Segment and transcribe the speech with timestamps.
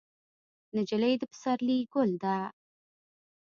[0.75, 2.37] نجلۍ د پسرلي ګل ده.